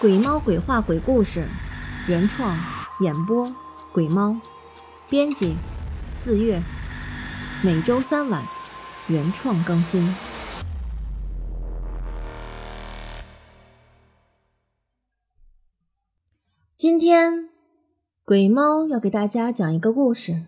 [0.00, 1.46] 鬼猫鬼话鬼故事，
[2.08, 2.56] 原创
[3.02, 3.54] 演播
[3.92, 4.34] 鬼猫，
[5.10, 5.54] 编辑
[6.10, 6.62] 四月，
[7.62, 8.42] 每周三晚
[9.10, 10.02] 原创更新。
[16.74, 17.50] 今天
[18.24, 20.46] 鬼猫要给大家讲一个故事，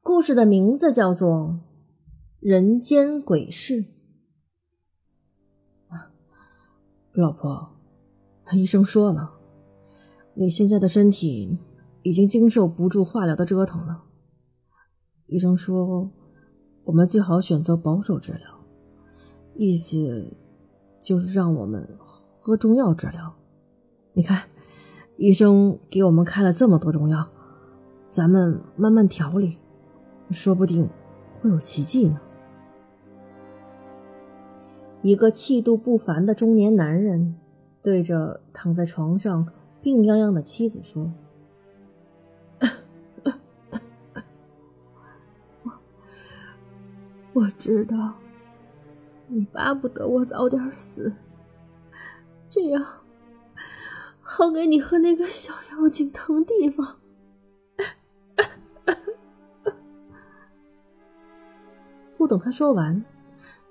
[0.00, 1.28] 故事的名字叫做
[2.38, 3.82] 《人间鬼事》。
[7.14, 7.81] 老婆。
[8.54, 9.32] 医生说了，
[10.34, 11.58] 你现在的身体
[12.02, 14.04] 已经经受不住化疗的折腾了。
[15.26, 16.10] 医生说，
[16.84, 18.40] 我们最好选择保守治疗，
[19.54, 20.36] 意思
[21.00, 21.96] 就是让我们
[22.38, 23.34] 喝中药治疗。
[24.12, 24.42] 你看，
[25.16, 27.28] 医生给我们开了这么多中药，
[28.10, 29.58] 咱们慢慢调理，
[30.30, 30.90] 说不定
[31.40, 32.20] 会有奇迹呢。
[35.00, 37.36] 一个气度不凡的中年男人。
[37.82, 39.48] 对着躺在床上
[39.82, 41.12] 病殃殃的妻子说
[45.64, 45.72] ：“我
[47.32, 48.14] 我知道，
[49.26, 51.12] 你巴不得我早点死，
[52.48, 52.80] 这样
[54.20, 57.00] 好给你和那个小妖精腾地方。”
[62.16, 63.04] 不等他说完，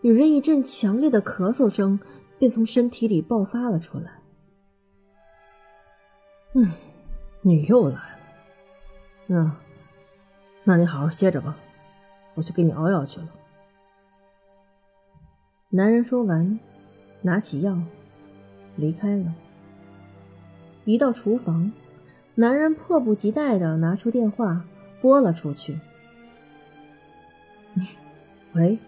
[0.02, 1.98] 女人一阵强烈的咳嗽声。
[2.42, 4.12] 便从身体里爆发了出来。
[6.54, 6.72] 嗯，
[7.42, 8.20] 你又来了。
[9.28, 9.56] 那，
[10.64, 11.56] 那你好好歇着吧，
[12.34, 13.28] 我去给你熬药去了。
[15.70, 16.60] 男人说完，
[17.22, 17.80] 拿起药，
[18.76, 19.36] 离开了。
[20.86, 21.72] 一到厨房，
[22.34, 24.66] 男人迫不及待的拿出电话
[25.00, 25.80] 拨了出去。
[28.54, 28.80] 喂，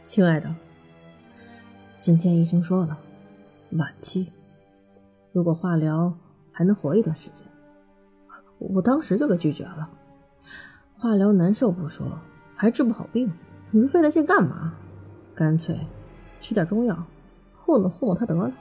[0.00, 0.54] 亲爱的。
[2.04, 2.98] 今天医生说了，
[3.78, 4.30] 晚期。
[5.32, 6.12] 如果化疗
[6.52, 7.48] 还能活一段时间，
[8.58, 9.88] 我当时就给拒绝了。
[10.92, 12.06] 化疗难受不说，
[12.54, 13.32] 还治不好病，
[13.70, 14.74] 你说费那劲干嘛？
[15.34, 15.80] 干脆
[16.42, 17.06] 吃点中药，
[17.56, 18.52] 糊弄糊弄他得了。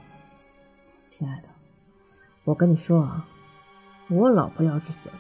[1.06, 1.50] 亲爱的，
[2.46, 3.28] 我跟你说啊，
[4.10, 5.16] 我老婆要是死了，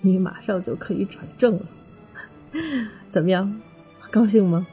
[0.00, 1.66] 你马上就可以转正了。
[3.08, 3.60] 怎么样，
[4.10, 4.66] 高兴吗？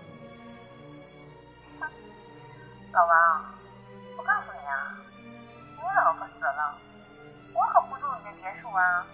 [8.78, 9.06] 啊，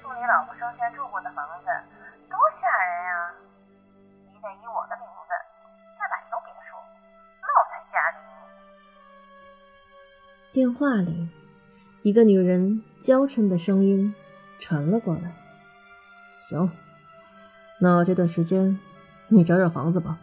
[0.00, 1.66] 住你老婆生前住过的房子，
[2.28, 3.30] 多吓人呀！
[4.32, 5.30] 你得以我的名字
[5.98, 6.76] 再买一栋别墅，
[7.42, 8.32] 那我才嫁给你。
[10.52, 11.28] 电话里，
[12.02, 14.14] 一个女人娇嗔的声音
[14.58, 15.32] 传了过来。
[16.38, 16.70] 行，
[17.80, 18.80] 那这段时间
[19.28, 20.18] 你找找房子吧，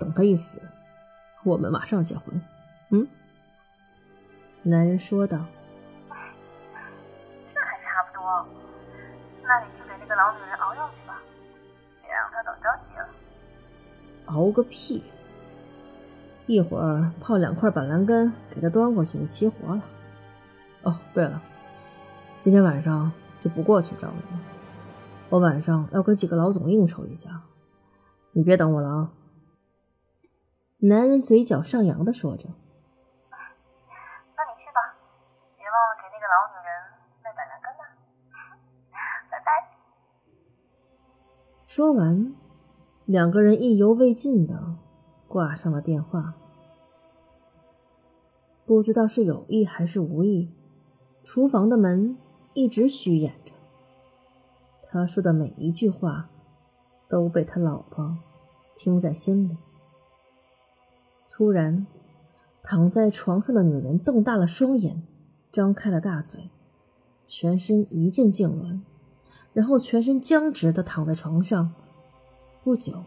[0.00, 0.60] 等他一死。
[1.44, 2.40] 我们马上结婚，
[2.90, 3.06] 嗯？
[4.62, 5.46] 男人说道。
[14.32, 15.02] 熬个屁！
[16.46, 19.82] 一会儿泡两块板蓝根给他端过去就齐活了。
[20.82, 21.40] 哦，对了，
[22.40, 24.40] 今天晚上就不过去找你了，
[25.28, 27.42] 我晚上要跟几个老总应酬一下，
[28.32, 29.12] 你别等我了啊。
[30.80, 32.48] 男人嘴角上扬的说着
[33.30, 34.98] ：“那你去吧，
[35.56, 36.68] 别忘了给那个老女人
[37.22, 37.84] 卖板蓝根呢。
[39.30, 39.48] 拜拜。”
[41.64, 42.34] 说完，
[43.06, 44.76] 两个人意犹未尽的
[45.26, 46.34] 挂上了电话。
[48.64, 50.50] 不知道是有意还是无意，
[51.24, 52.16] 厨房的门
[52.54, 53.52] 一直虚掩着。
[54.82, 56.30] 他说的每一句话，
[57.08, 58.18] 都被他老婆
[58.74, 59.56] 听在心里。
[61.28, 61.86] 突然，
[62.62, 65.02] 躺在床上的女人瞪大了双眼，
[65.50, 66.50] 张开了大嘴，
[67.26, 68.80] 全身一阵痉挛，
[69.52, 71.74] 然后全身僵直的躺在床上。
[72.64, 73.02] 不久，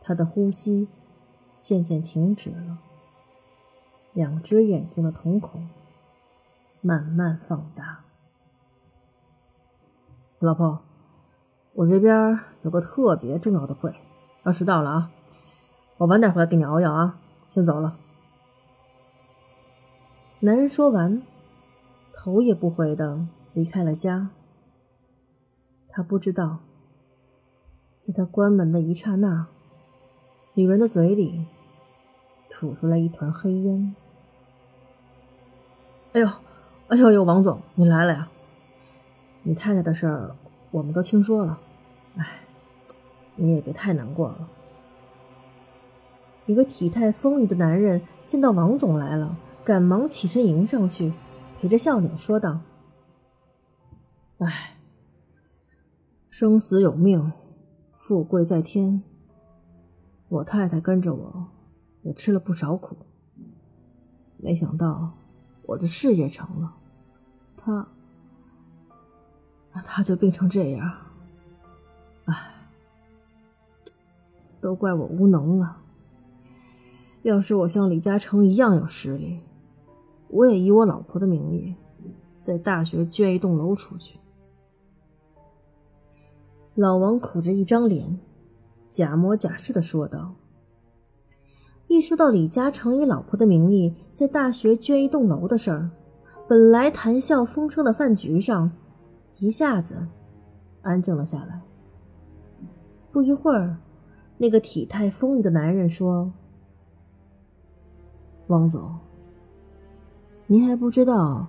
[0.00, 0.88] 他的呼吸
[1.60, 2.78] 渐渐停止了，
[4.14, 5.68] 两只眼睛的瞳孔
[6.80, 8.04] 慢慢放大。
[10.38, 10.80] 老婆，
[11.74, 13.94] 我这边有个特别重要的会，
[14.44, 15.10] 要迟到了啊。
[15.98, 17.18] 我晚点回来给你熬药啊，
[17.50, 17.98] 先走了。
[20.40, 21.20] 男人说完，
[22.12, 24.30] 头也不回的离开了家。
[25.88, 26.60] 他不知道，
[28.00, 29.46] 在他关门的一刹那，
[30.54, 31.44] 女人的嘴里
[32.48, 33.94] 吐出来一团黑烟。
[36.12, 36.28] 哎呦，
[36.88, 38.28] 哎呦呦，王总，你来了呀！
[39.42, 40.34] 你太太的事儿
[40.70, 41.58] 我们都听说了，
[42.16, 42.26] 哎，
[43.36, 44.48] 你也别太难过了。
[46.46, 51.12] 一个体态丰腴的男人见到王总来了，赶忙起身迎上去，
[51.60, 52.60] 陪着笑脸说道
[54.40, 54.78] ：“哎，
[56.30, 57.32] 生死有命，
[57.98, 59.02] 富贵在天。
[60.28, 61.46] 我太太跟着我，
[62.02, 62.96] 也吃了不少苦。
[64.36, 65.10] 没想到
[65.62, 66.74] 我的事业成了，
[67.56, 67.88] 她，
[69.72, 70.92] 她就病成这样。
[72.26, 72.34] 哎，
[74.60, 75.82] 都怪我无能啊。
[77.22, 79.40] 要是我像李嘉诚一样有实力，
[80.28, 81.74] 我也以我老婆的名义，
[82.40, 84.20] 在大学捐一栋楼出去。”
[86.80, 88.20] 老王苦着一张脸。
[88.88, 90.36] 假模假式的说道
[91.88, 95.90] ：“一说到李嘉诚以老婆的名义在大学捐一栋楼的事儿，
[96.48, 98.70] 本来谈笑风生的饭局上，
[99.40, 100.06] 一下子
[100.82, 101.60] 安静了下来。
[103.10, 103.76] 不一会儿，
[104.36, 106.32] 那个体态丰腴的男人说
[108.46, 108.96] ：‘王总，
[110.46, 111.44] 您还不知道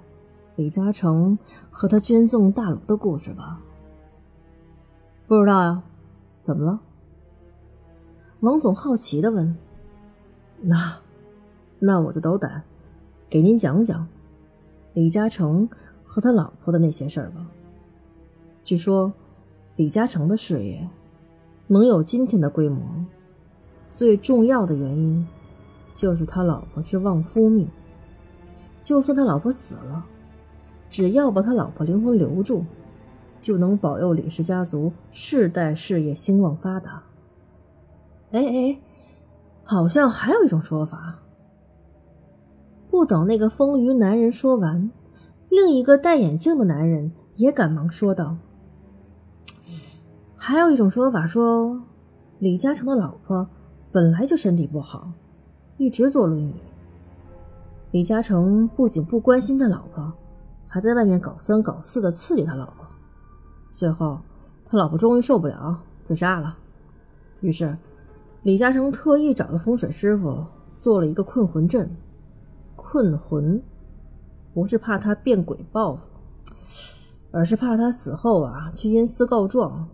[0.56, 1.38] 李嘉诚
[1.70, 3.62] 和他捐赠大楼的故事吧？’
[5.30, 5.84] 不知道呀，
[6.42, 6.80] 怎么了？”
[8.42, 9.56] 王总好奇的问
[10.60, 10.98] ：“那，
[11.78, 12.64] 那我就斗胆，
[13.30, 14.08] 给您讲讲
[14.96, 15.70] 李嘉诚
[16.04, 17.46] 和他老婆的那些事儿吧。
[18.64, 19.14] 据说，
[19.76, 20.90] 李嘉诚的事业
[21.68, 22.82] 能有今天的规模，
[23.88, 25.28] 最重要的原因
[25.94, 27.70] 就是他老婆是旺夫命。
[28.82, 30.04] 就算他老婆死了，
[30.90, 32.66] 只要把他老婆灵魂留住，
[33.42, 37.04] 就能保佑李氏家族世代事业兴旺发达。”
[38.32, 38.80] 哎哎，
[39.64, 41.20] 好像还有一种说法。
[42.90, 44.90] 不等那个丰腴男人说完，
[45.50, 48.38] 另一个戴眼镜的男人也赶忙说道
[50.36, 51.82] ：“还有一种说法说，
[52.40, 53.48] 李嘉诚的老婆
[53.92, 55.12] 本来就身体不好，
[55.78, 56.56] 一直坐轮椅。
[57.92, 60.12] 李嘉诚不仅不关心他老婆，
[60.68, 62.86] 还在外面搞三搞四的刺激他老婆。
[63.72, 64.20] 最后，
[64.66, 66.58] 他老婆终于受不了，自杀了。
[67.42, 67.78] 于是。”
[68.44, 70.46] 李嘉诚特意找了风水师傅
[70.78, 71.94] 做了一个困魂阵，
[72.78, 73.62] 困魂
[74.54, 76.10] 不是怕他变鬼报复，
[77.32, 79.90] 而是怕他死后啊去阴司告状，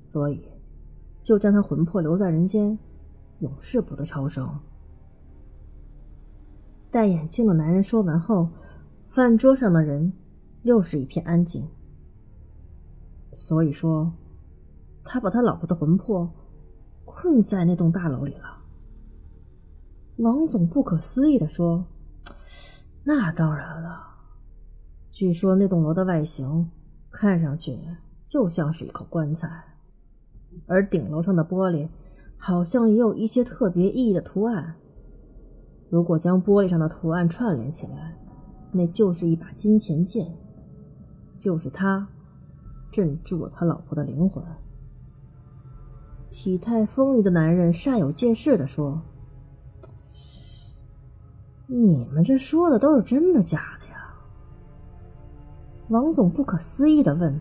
[0.00, 0.48] 所以
[1.24, 2.78] 就将他魂魄留在人间，
[3.40, 4.48] 永世不得超生。
[6.88, 8.48] 戴眼镜的男人说完后，
[9.06, 10.12] 饭桌上的人
[10.62, 11.68] 又是一片安静。
[13.34, 14.12] 所以说，
[15.04, 16.32] 他把他老婆的魂魄。
[17.04, 18.62] 困在那栋大楼里了。
[20.18, 21.84] 王总不可思议的说
[23.02, 24.00] ：“那当然了，
[25.10, 26.70] 据说那栋楼的外形
[27.10, 27.76] 看上去
[28.24, 29.48] 就像是一口棺材，
[30.66, 31.88] 而顶楼上的玻璃
[32.38, 34.76] 好像也有一些特别意义的图案。
[35.90, 38.16] 如果将玻璃上的图案串联起来，
[38.70, 40.32] 那就是一把金钱剑，
[41.36, 42.08] 就是他
[42.92, 44.44] 镇住了他老婆的灵魂。”
[46.30, 49.02] 体态丰腴的男人煞有介事的说
[51.66, 54.14] ：“你们这说的都是真的假的呀？”
[55.90, 57.38] 王总不可思议的问：“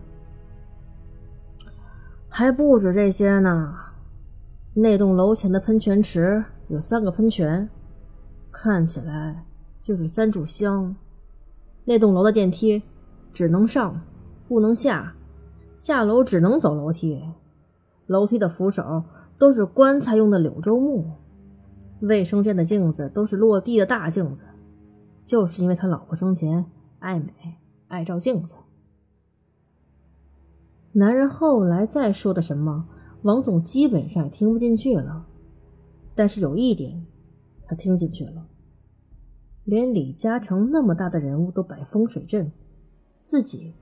[2.27, 3.77] 还不止这些呢，
[4.73, 7.69] 那栋楼前的喷泉池有三个喷泉，
[8.51, 9.45] 看起来
[9.79, 10.93] 就是三炷香。
[11.85, 12.83] 那栋楼的电梯
[13.31, 14.01] 只能上，
[14.49, 15.15] 不能下，
[15.81, 17.23] 下楼只能走楼梯。”
[18.05, 19.03] 楼梯的扶手
[19.39, 21.13] 都是棺材用的柳州木，
[22.01, 24.43] 卫生间的镜子都是落地的大镜子，
[25.25, 26.67] 就是因为他老婆生前
[26.99, 27.33] 爱美
[27.87, 28.53] 爱照镜子。
[30.91, 32.87] 男人后来再说的什么，
[33.23, 35.25] 王总基本上也听不进去了。
[36.13, 37.03] 但是有一点，
[37.65, 38.45] 他听进去了，
[39.63, 42.51] 连李嘉诚那么大的人物都摆风水阵，
[43.19, 43.73] 自己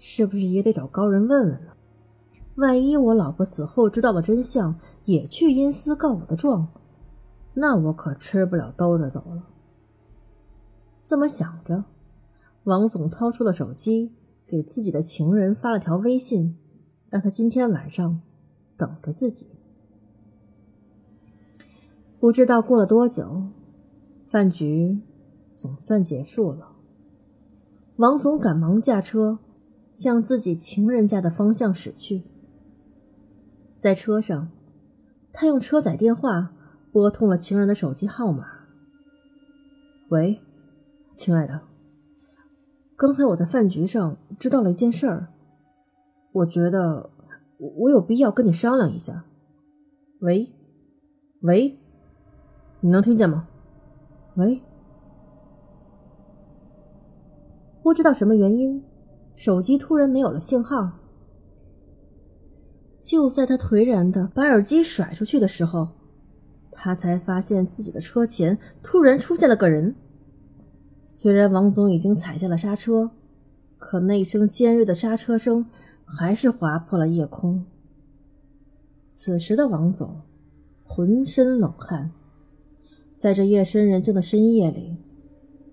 [0.00, 1.72] 是不是也得找高人问问呢？
[2.56, 6.68] 万一我老婆死后知道了真相，也去阴司告我的状，
[7.54, 9.44] 那我可吃不了兜着走了。
[11.04, 11.84] 这么想着，
[12.64, 14.14] 王总掏出了手机，
[14.46, 16.56] 给自己的情人发了条微信，
[17.10, 18.20] 让他今天晚上
[18.78, 19.48] 等着自己。
[22.18, 23.44] 不知道过了多久，
[24.28, 24.98] 饭局
[25.54, 26.72] 总算结束了。
[27.96, 29.38] 王总赶忙驾车
[30.00, 32.22] 向自己情人家的方向驶去。
[33.76, 34.48] 在车上，
[35.30, 36.54] 他用车载电话
[36.90, 38.46] 拨通了情人的手机号码。
[40.08, 40.40] 喂，
[41.12, 41.60] 亲爱的，
[42.96, 45.28] 刚才我在饭局上知道了一件事儿，
[46.32, 47.10] 我觉得
[47.58, 49.26] 我有必要跟你商量一下。
[50.20, 50.48] 喂，
[51.42, 51.78] 喂，
[52.80, 53.48] 你能听见吗？
[54.36, 54.62] 喂，
[57.82, 58.82] 不知道什么原因，
[59.40, 60.98] 手机突然没有了信号。
[63.00, 65.88] 就在他颓然的把耳机甩出去的时候，
[66.70, 69.96] 他才发现自己的车前突然出现了个人。
[71.06, 73.12] 虽然王总已经踩下了刹车，
[73.78, 75.64] 可那一声尖锐的刹车声
[76.04, 77.64] 还是划破了夜空。
[79.10, 80.20] 此时的王总
[80.84, 82.12] 浑身冷汗，
[83.16, 84.98] 在这夜深人静的深夜里，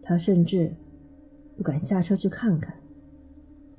[0.02, 0.74] 他甚至
[1.58, 2.77] 不敢下车去看看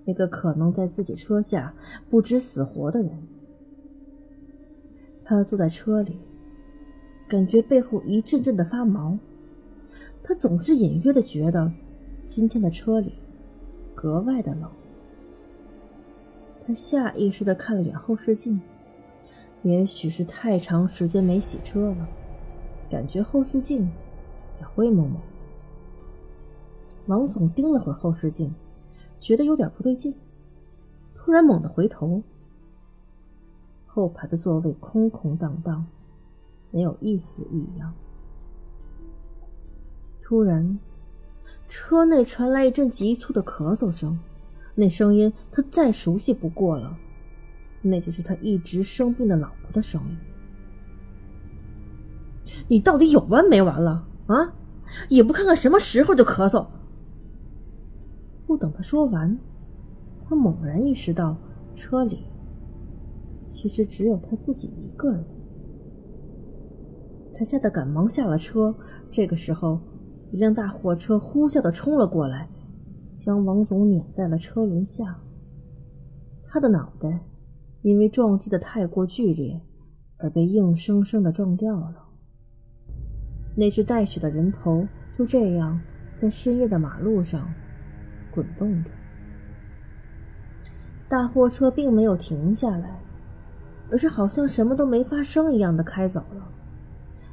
[0.08, 1.74] 那个可能在自己车下
[2.08, 3.10] 不知死活的人。
[5.22, 6.18] 他坐在车里，
[7.28, 9.18] 感觉背后一阵阵的发毛。
[10.22, 11.70] 他总是隐约的觉得，
[12.26, 13.16] 今天的车里
[13.94, 14.70] 格外的冷。
[16.66, 18.58] 他下意识的看了眼后视镜，
[19.62, 22.08] 也许是太长时间没洗车了，
[22.90, 23.90] 感觉后视镜
[24.58, 25.20] 也灰蒙蒙的。
[27.08, 28.54] 王总盯了会儿后视镜，
[29.20, 30.14] 觉得有点不对劲，
[31.14, 32.22] 突然猛地回头，
[33.86, 35.84] 后排的座位空空荡荡，
[36.70, 37.92] 没有一丝异样。
[40.20, 40.78] 突然，
[41.68, 44.18] 车内传来一阵急促的咳嗽声，
[44.74, 46.96] 那声音他再熟悉不过了，
[47.82, 50.16] 那就是他一直生病的老婆的声音。
[52.68, 54.54] 你到底有完没完了啊？
[55.10, 56.66] 也不看看什么时候就咳嗽。
[58.48, 59.38] 不等他说完，
[60.22, 61.36] 他猛然意识到
[61.74, 62.24] 车里
[63.46, 65.24] 其实只有他自己一个人。
[67.34, 68.74] 他吓得赶忙下了车。
[69.08, 69.78] 这个时候。
[70.30, 72.50] 一辆大货车呼啸的冲了过来，
[73.16, 75.18] 将王总碾在了车轮下。
[76.46, 77.24] 他的脑袋
[77.80, 79.58] 因为撞击的太过剧烈，
[80.18, 82.04] 而被硬生生的撞掉了。
[83.56, 85.80] 那只带血的人头就这样
[86.14, 87.50] 在深夜的马路上
[88.38, 88.90] 滚动着。
[91.08, 93.00] 大货车并没有停下来，
[93.90, 96.48] 而是好像什么都没发生一样的开走了，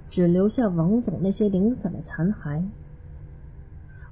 [0.10, 2.66] 只留下王总那些零散的残骸。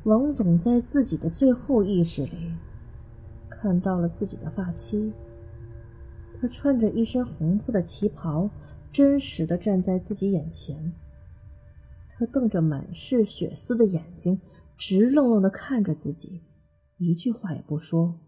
[0.04, 2.54] 王总在自己的最后意识里，
[3.50, 5.12] 看到了自己的发妻。
[6.40, 8.48] 她穿着一身红色的旗袍，
[8.92, 10.94] 真实的站在自己眼前。
[12.20, 14.40] 她瞪着满是血丝的眼睛，
[14.78, 16.42] 直愣愣的看着自己，
[16.98, 18.20] 一句话也不说。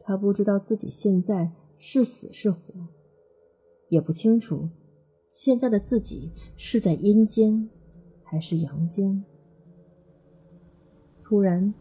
[0.00, 2.58] 他不知道自己现在是死是活，
[3.88, 4.70] 也不清楚
[5.28, 7.68] 现在的自己是在阴间
[8.22, 9.24] 还是阳间。
[11.22, 11.74] 突然，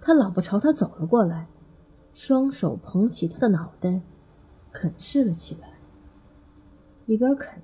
[0.00, 1.48] 他老婆朝他走了过来，
[2.12, 4.02] 双手捧起他的脑袋，
[4.70, 5.78] 啃噬了起来。
[7.06, 7.62] 一边啃，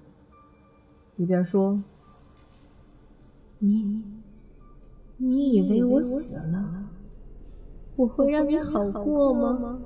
[1.17, 1.83] 一边说
[3.61, 4.03] ：“你，
[5.19, 6.88] 你以为我死了，
[7.99, 9.81] 我会让你好过吗？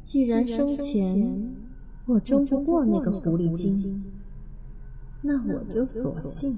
[0.00, 1.56] 既然生前
[2.06, 4.04] 我争不过那个狐狸精，
[5.22, 6.56] 那我就索性……”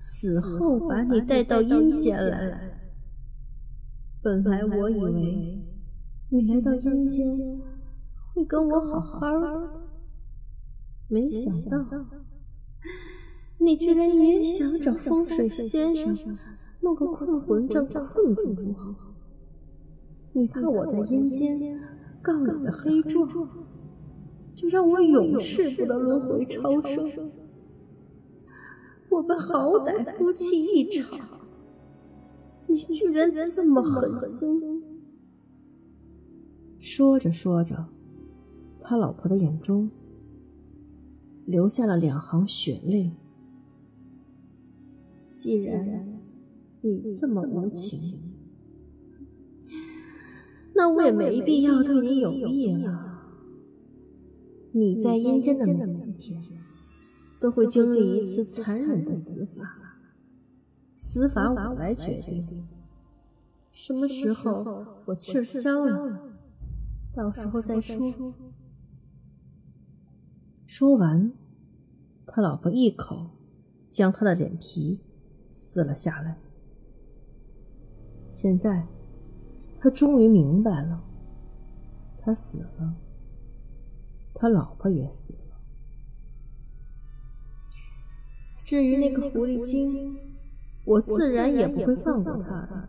[0.00, 2.78] 死后把你带到阴间来。
[4.22, 5.62] 本来我以为
[6.30, 7.28] 你来到阴间
[8.34, 9.82] 会跟我好好的，
[11.08, 11.84] 没想到
[13.58, 16.16] 你居然也想找风水先生
[16.82, 18.94] 弄个困魂阵困住我。
[20.32, 21.78] 你怕我在阴间
[22.20, 23.28] 告你的黑状，
[24.54, 27.30] 就让我永世不得轮回超生。
[29.08, 31.20] 我们好歹夫妻一场，
[32.66, 34.82] 你居然这么狠心！
[36.78, 37.86] 说着说着，
[38.80, 39.90] 他老婆的眼中
[41.44, 43.12] 流下了两行血泪。
[45.36, 46.11] 既然
[46.82, 48.18] 你这么无情，
[50.74, 53.22] 那我也没必要对你有意了。
[54.72, 56.42] 你在阴间的每一天。
[57.42, 59.98] 都会经历一次残忍的死法，
[60.94, 62.68] 死法我来决定。
[63.72, 66.20] 什么时候我气儿消了，
[67.12, 68.14] 到时候再说。
[70.68, 71.32] 说完，
[72.24, 73.30] 他老婆一口
[73.90, 75.00] 将他的脸皮
[75.50, 76.38] 撕了下来。
[78.32, 78.86] 现在，
[79.78, 81.04] 他终于明白了，
[82.18, 82.94] 他死了，
[84.34, 85.38] 他老婆也死了。
[88.64, 90.16] 至于那个狐狸精，
[90.86, 92.88] 我自然也不会放过他的。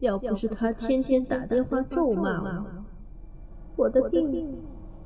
[0.00, 2.84] 要不是他天天打电话咒骂我，
[3.76, 4.56] 我的病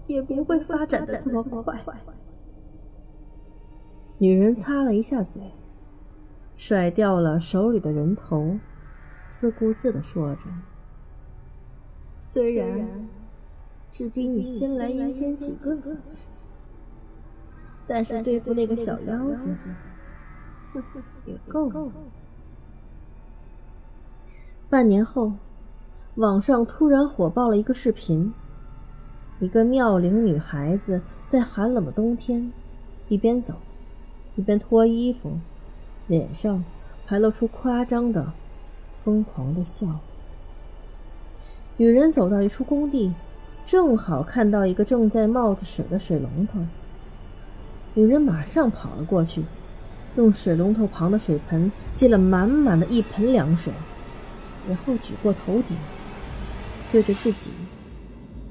[0.07, 1.85] 也不会发展的这么快。
[4.19, 5.43] 女人擦了一下嘴，
[6.59, 8.59] 甩掉了手里的人头，
[9.31, 10.41] 自顾自的说着
[12.19, 13.09] ：“虽然
[13.93, 15.99] 只比你先来阴间几个小时，
[17.87, 19.57] 但是对付那个小妖精
[21.25, 21.93] 也 够了。”
[24.69, 25.35] 半年后，
[26.17, 28.35] 网上突然火爆了一个视频，
[29.39, 32.53] 一个妙龄女孩子在寒冷的冬天，
[33.09, 33.55] 一边走，
[34.35, 35.39] 一边脱衣服，
[36.09, 36.65] 脸上
[37.07, 38.33] 还露出夸张的、
[39.05, 40.01] 疯狂的笑。
[41.77, 43.15] 女人走到一处工地，
[43.65, 46.59] 正好看到一个正在冒着水的水龙头。
[47.95, 49.45] 女人马上跑了过去，
[50.17, 53.73] 用水龙头旁的水盆接了满满的一盆凉水。
[54.69, 55.77] 然后举过头顶，
[56.91, 57.51] 对着自己，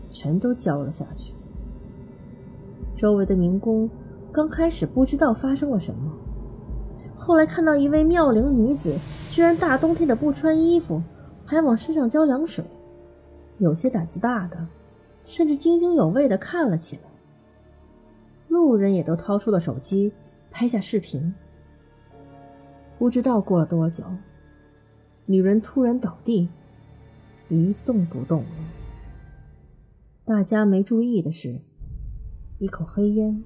[0.10, 1.34] 全都浇了下去。
[2.96, 3.90] 周围的民工
[4.32, 6.12] 刚开始不知道发生了什么，
[7.18, 8.96] 后来看到一位妙龄女子
[9.30, 11.02] 居然大冬天的不穿衣服，
[11.44, 12.64] 还往身上浇凉水，
[13.58, 14.66] 有些胆子大的
[15.24, 17.02] 甚至津津有味的看了起来。
[18.48, 20.14] 路人也都掏出了手机
[20.50, 21.34] 拍下视频。
[22.98, 24.06] 不知道过了多久。
[25.26, 26.48] 女人突然倒地，
[27.50, 28.50] 一动不动了。
[30.24, 31.60] 大家没注意的是，
[32.60, 33.44] 一口黑烟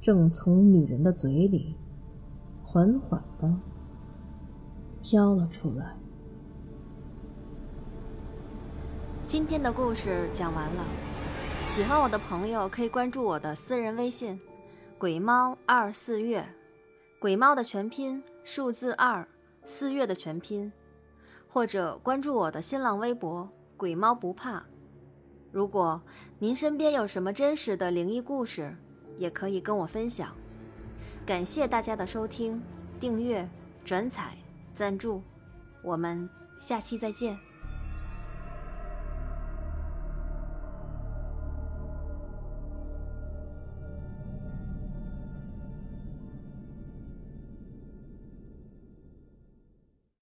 [0.00, 1.76] 正从女人的嘴里
[2.72, 3.54] 缓缓的
[5.02, 5.94] 飘了出来。
[9.26, 10.82] 今天的故事讲完了，
[11.66, 14.40] 喜欢我的朋友可以关注我的私人微信
[14.96, 16.48] “鬼猫二四月”，
[17.20, 19.28] 鬼猫的全拼数字二。
[19.64, 20.72] 四月的全拼，
[21.46, 24.64] 或者关注我的新浪微博“鬼猫不怕”。
[25.52, 26.00] 如果
[26.38, 28.74] 您身边有什么真实的灵异故事，
[29.18, 30.34] 也可以跟我分享。
[31.24, 32.60] 感谢大家的收听、
[32.98, 33.48] 订阅、
[33.84, 34.36] 转采、
[34.74, 35.22] 赞助，
[35.82, 37.38] 我们下期再见。